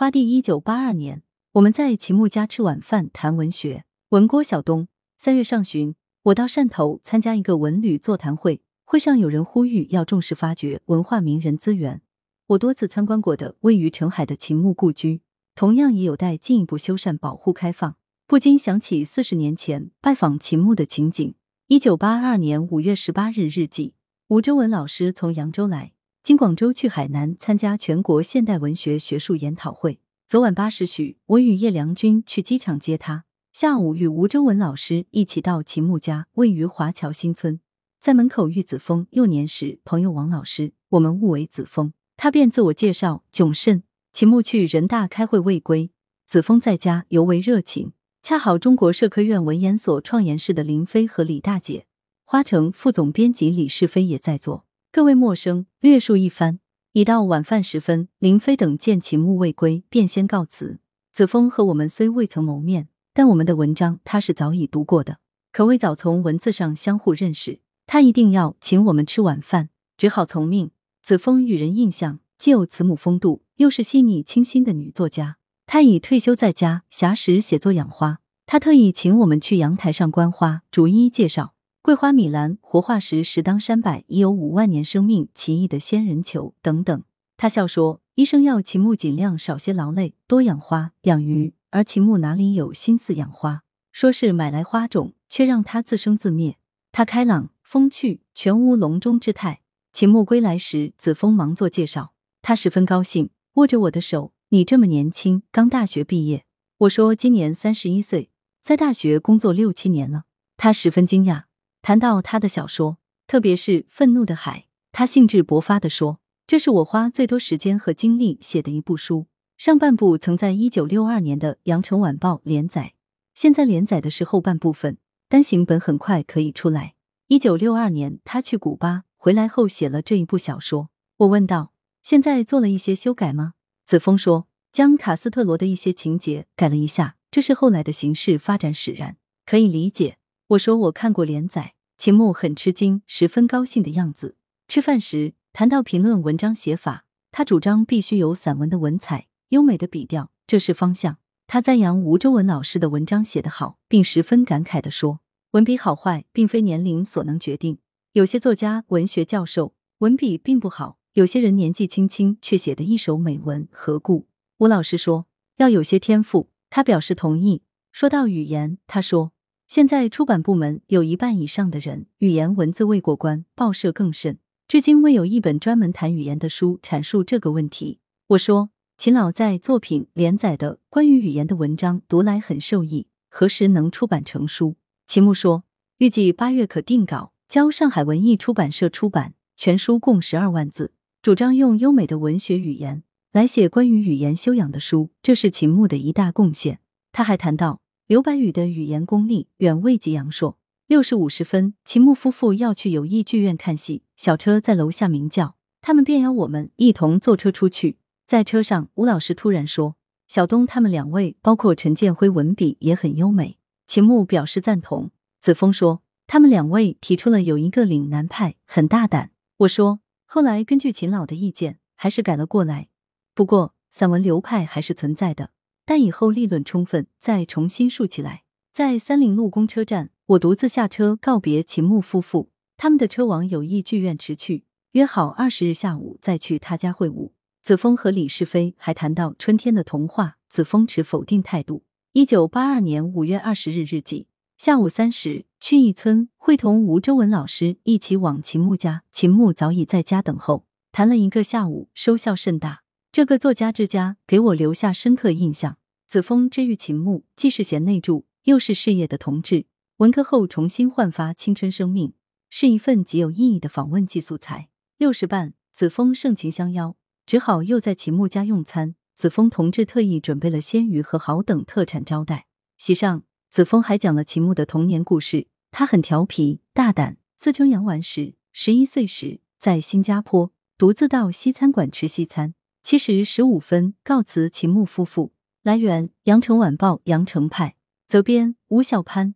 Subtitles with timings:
[0.00, 1.22] 花地一九八二年，
[1.52, 3.84] 我们在秦牧家吃晚饭谈文学。
[4.08, 4.88] 文郭晓东。
[5.18, 12.00] 三月上旬，我到汕头参加一个文旅座谈会，会上有人呼吁要重视发掘文化名人资源。
[12.46, 15.20] 我多次参观过的位于澄海的秦牧故居，
[15.54, 17.96] 同样也有待进一步修缮、保护、开放。
[18.26, 21.34] 不禁想起四十年前拜访秦牧的情景。
[21.66, 23.92] 一九八二年五月十八日日记，
[24.28, 25.92] 吴周文老师从扬州来。
[26.22, 30.00] 经广州去海南参加全国现代文学学术研讨会。
[30.28, 33.24] 昨晚八时许，我与叶良君去机场接他。
[33.52, 37.58] 下午与吴征文老师一起到秦牧家，位于华侨新村，
[37.98, 43.82] 在门口遇子枫幼年时朋友王老师，我们误为子枫，他便自我介绍囧甚。
[44.12, 45.90] 秦牧去人大开会未归，
[46.26, 47.92] 子枫在家尤为热情。
[48.22, 51.86] 恰好中国社科院文研所创研室的林飞和李大姐，
[52.26, 54.66] 花城副总编辑李世飞也在座。
[54.92, 56.58] 各位陌生，略述一番。
[56.94, 60.80] 已到晚饭时分，林飞等见秦牧未归，便先告辞。
[61.12, 65.18] 子枫和我们虽未曾谋面，但我们的文章他是早已读过的，
[65.52, 67.60] 可谓早从文字上相互认识。
[67.86, 70.72] 他一定要请我们吃晚饭，只好从命。
[71.04, 75.36] 子枫与人印象既有慈母风度，又是细腻清新的女作家。
[75.68, 78.18] 她已退休在家，暇时写作养花。
[78.44, 81.54] 她特意请我们去阳台上观花，逐一介绍。
[81.90, 87.02] 桂花米兰活化石石当山柏已有五万年生命，奇异的仙人球等等。
[87.36, 93.64] 他笑说：“医生要秦牧尽量少些劳累，多养花养鱼，而秦牧哪里有心思养花？
[93.90, 96.58] 说是买来花种，却让它自生自灭。
[96.92, 106.44] 他开朗风趣，全无笼中之态。”秦牧归来时，子枫忙做介绍，他十分高兴，握着我的手：“你这么年轻，刚大学毕业。”
[106.86, 108.30] 我说：“今年三十一岁，
[108.62, 111.49] 在大学工作六七年了。”他十分惊讶。
[111.82, 119.26] 谈到他的小说，特别是《愤怒的海》，他兴致勃发地说：“这是我花最多时间和精力写的一部书。
[119.56, 122.94] 上半部曾在一九六二年的《羊城晚报》连载，
[123.34, 126.94] 现在连载的是后半部分，单行本很快可以出来。”
[127.28, 130.90] 一九六二年，他去古巴回来后写了这一部小说。
[131.18, 133.54] 我问道：“现在做了一些修改吗？”
[133.86, 140.18] 子枫说：“将卡斯特罗的一些情节改了一下，这是后来的形势发展使然，可以理解。”
[140.50, 144.34] 我说我看过连载，秦牧很吃惊，十分高兴的样子。
[144.66, 151.18] 吃饭时谈到评论文章写法，他主张必须有散文的文采、优美的笔调，这是方向。
[151.46, 155.20] 他赞扬吴周文老师的文章写得好，并十分感慨地说
[155.52, 157.78] ：“文笔好坏并非年龄所能决定，
[158.14, 164.26] 有些作家、文学教授文笔并不好，有些人年纪轻轻却写得一手美文，何故？”
[164.58, 165.26] 吴老师说
[165.58, 167.62] ：“要有些天赋。”他表示同意。
[167.92, 169.30] 说到语言，他说。
[169.70, 174.36] 现在出版部门有一半以上的人语言文字未过关，报社更甚，
[174.66, 178.00] 至今未有一本专门谈语言的书阐述这个问题。
[178.30, 184.74] 我说，秦老在作品连载的关于语言的文章读来很受益，何时能出版成书？
[185.06, 185.62] 秦牧说，
[185.98, 189.34] 预计八月可定稿，交上海文艺出版社出版。
[189.56, 196.80] 全书共十二万字，主张用优美的文学语言来写关于语言修养的书，这是秦牧的一大贡献。
[197.12, 197.79] 他还谈到。
[198.10, 200.58] 刘白羽的语言功力远未及杨朔。
[200.88, 207.98] 六时五十分，秦牧夫妇要去友谊剧院看戏，小车在楼下鸣叫，他们便邀我们一同坐车出去。
[208.26, 209.94] 在车上，吴老师突然说
[210.26, 215.12] ：“小东他们两位，包括陈建辉，文笔也很优美。”秦牧表示赞同。
[215.40, 222.88] 子枫说：“他们两位提出了有一个岭南派，很大胆。”我说：“后来根据秦老的意见，还是改了过来。
[223.36, 225.50] 不过散文流派还是存在的。”
[225.90, 228.44] 但以后利润充分，再重新竖起来。
[228.72, 234.62] 在三林路公车站，我独自下车告别秦牧夫妇，他们的车往友谊剧院驰去，
[234.92, 237.32] 约好二十日下午再去他家会晤。
[237.60, 241.82] 子枫和李世飞还谈到春天的童话，子枫持否定态度。
[242.12, 252.82] 一九八二年五月二十日日记，下午三时去一村会同吴周文老师一起往秦牧家，秦牧早已在家等候，谈了一个下午，收效甚大。
[253.10, 255.78] 这个作家之家给我留下深刻印象。
[256.10, 259.66] 子枫之遇秦牧，既是贤内助，又是事业的同志。
[259.98, 262.14] 文科后重新焕发青春生命，
[262.48, 264.70] 是一份极有意义的访问记素材。
[264.98, 268.96] 六时半，子枫盛情相邀，只好又在秦牧家用餐。
[269.14, 272.46] 子枫同志特意准备了鲜鱼和蚝等特产招待。
[272.76, 275.46] 席上，子枫还讲了秦牧的童年故事。
[275.70, 282.54] 他很调皮大胆，自称杨完时，十一岁时在新加坡独自到西餐馆吃西餐。
[282.82, 285.30] 七时十五分，告辞秦牧夫妇。
[285.62, 287.76] 来源：羊城晚报羊城派，
[288.08, 289.34] 责编：吴小潘。